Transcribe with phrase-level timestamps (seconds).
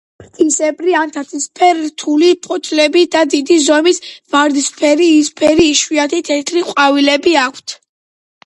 [0.19, 4.01] ფრთისებრი ან თათისებრ რთული ფოთლები და დიდი ზომის
[4.37, 7.77] ვარდისფერი, იისფერი, იშვიათად თეთრი ყვავილები აქვთ.